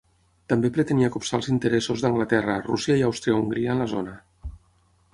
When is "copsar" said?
1.15-1.39